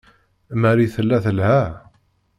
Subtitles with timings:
[0.61, 1.57] Marie tella telha.